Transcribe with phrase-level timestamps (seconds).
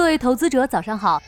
[0.00, 1.22] 各位投资者，早上好。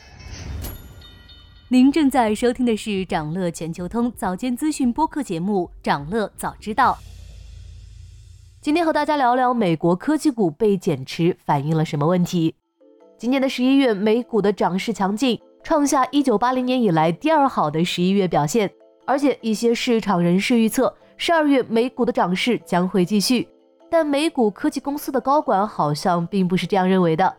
[1.67, 6.97] 您正在收听的是长乐全球通早间资讯播客节目《长乐早知道》。
[8.61, 12.55] 今天和大家聊聊美国科技股被减持反映了什么问题。
[13.15, 18.69] 今年的十一月，美股的涨势强劲，创下一九八零年以来第二好的十一月表现。
[19.05, 23.47] 而且一些市场人士预测，十二月美股的涨势将会继续。
[23.91, 27.37] 但美股科技公司的高管好像并不是这样认为的。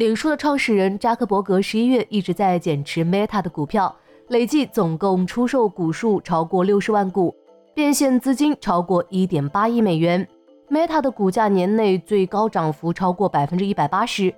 [0.00, 3.94] 脸书的创始人扎克伯格十一月一直在减持 Meta 的股票，
[4.28, 7.34] 累计总共出售股数超过六十万股，
[7.74, 10.26] 变现资金超过一点八亿美元。
[10.70, 14.34] Meta 的股价年内最高涨幅超过百分之一百八十，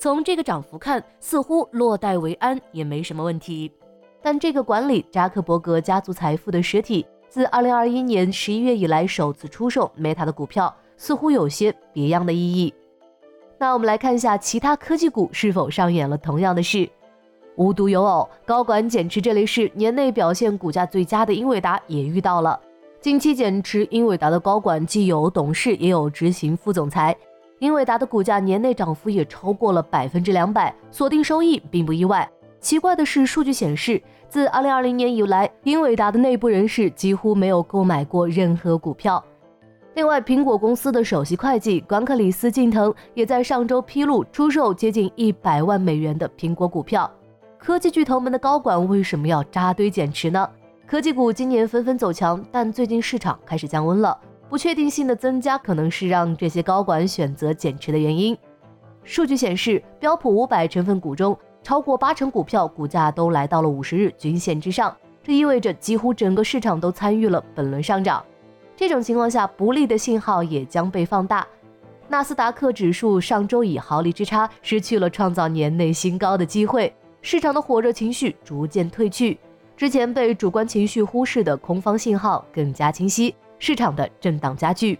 [0.00, 3.70] 从这个涨幅看，似乎落袋为安也没什么问题。
[4.20, 12.74] 但这个管理扎克伯格家族财富的实体，自二零二一年十一月以来首次出售 Meta 的股票，似乎有些别样的意义。
[13.58, 16.88] 那我们来看一下其他科技股是否上演了同样的事。
[17.56, 22.58] 无独有偶，高管减持这类事，年内表现股价最佳的英伟达也遇到了。
[23.00, 27.14] 近期减持英伟达的高管既有董事，也有执行副总裁。
[27.60, 32.28] 英伟达的股价年内涨幅也超过了百分之两百，锁定收益并不意外。
[32.60, 39.22] 奇怪的是，数据显示，自二零二零年以来，英伟达的内部人士几乎没有购买过任何股票。
[39.94, 47.08] 另外，苹果公司的首席会计管克里斯·近藤也在上周披露出售接近一百万美元的苹果股票。
[47.56, 50.50] 科技巨头们的高管为什么要扎堆减持呢？
[50.84, 58.36] 科技股今年纷纷走强，但最近市场开始降温了，不确定性的增加可能是让这些高管选择减持的原因。
[59.04, 68.24] 数据显示，标普五百成分股中超过八成股票股价都来到了五十日均线之上，这意味着几乎整个市场都参与了本轮上涨。
[68.76, 71.46] 这种情况下，不利的信号也将被放大。
[72.08, 79.38] 纳斯达克指数上周以毫厘之差失去了创造年内新高的机会，市场的火热情绪逐渐褪去，
[79.76, 84.98] 之前被主观情绪忽视的空方信号更加清晰，市场的震荡加剧。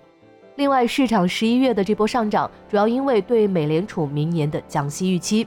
[0.57, 5.47] 另外，市场十一月的这波上涨主要因为对美联储明年的降息预期，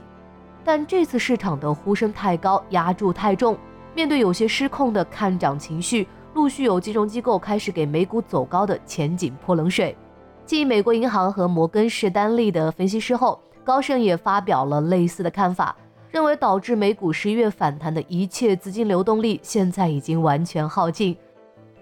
[0.62, 3.58] 但这次市场的呼声太高，压注太重，
[3.94, 6.06] 面对有些失控的看涨情绪。
[6.34, 9.96] 陆续有金融机构开始给美股走高的前景泼冷水。
[10.44, 15.76] 继美国银行和摩根士丹利的分析师后，高盛也发表了类似的看法，
[16.10, 21.14] 认为导致美股十一月反弹的一切资金流动力现在已经完全耗尽，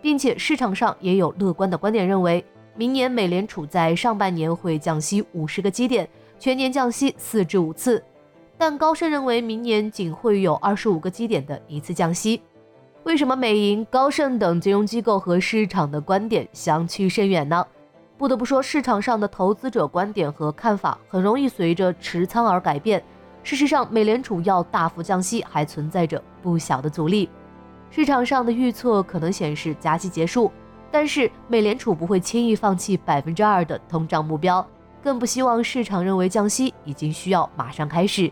[0.03, 6.09] 并且市场上也有乐观的观点，认为明年美联储在上半年会降息五十个基点，
[6.39, 8.03] 全年降息四至五次，
[8.59, 12.41] 但高盛认为明年仅会有二十五个基点的一次降息。
[13.07, 17.65] 为什么美银、高盛等金融机构和市场的观点相去甚远呢？
[18.19, 23.01] 不得不说，市场上的投资者观点和看法很容易随着持仓而改变。
[23.45, 27.31] 事实上，美联储要大幅降息还存在着不小的阻力。
[27.93, 30.51] 市场上的预测可能显示加息结束，
[30.91, 34.67] 但是美联储不会轻易放弃百分之二的通胀目标，
[35.01, 38.29] 更不希望市场认为降息已经需要马上开始。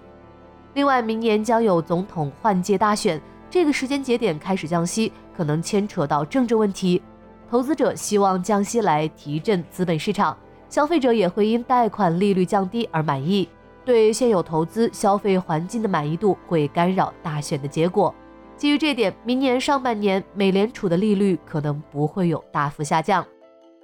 [0.74, 3.22] 另外，明年将有总统换届大选。
[3.54, 7.00] 这个时间节点开始降息，可能牵扯到政治问题。
[7.48, 10.36] 投资者希望降息来提振资本市场，
[10.68, 13.48] 消费者也会因贷款利率降低而满意。
[13.84, 18.12] 对现有投资消费环境的满意度会干扰大选的结果。
[18.56, 23.24] 基于这点，明年上半年美联储的利率可能不会有大幅下降。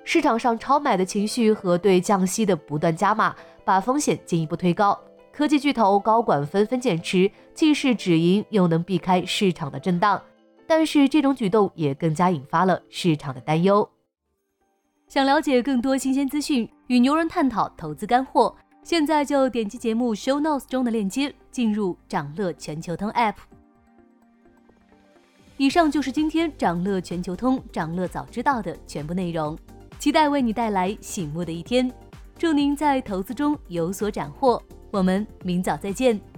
[0.03, 5.01] 市场上超买的情绪和对降息的不断加码，把风险进一步推高。
[5.41, 10.21] 科技巨头高管纷纷减持，既是止盈，又能避开市场的震荡。
[10.67, 13.89] 但是这种举动也更加引发了市场的担忧。
[15.09, 23.37] 想了解更多新鲜资讯，与牛人探讨投资干货，现在就点击节目 show notes 中的链接，进入掌乐全球通 app。
[25.57, 29.59] 以上就是今天掌乐全球通掌乐早知道的全部内容，
[29.99, 31.91] 期待为你带来醒目的一天。
[32.37, 34.63] 祝您在投资中有所斩获。
[34.91, 36.29] 我们明早再见。